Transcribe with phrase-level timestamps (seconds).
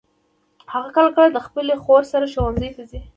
[0.73, 3.01] هغه کله کله د خپلي خور سره ښوونځي ته ځي.